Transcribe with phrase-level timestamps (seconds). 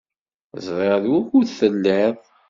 [0.65, 2.15] Ẓriɣ d wukud telliḍ.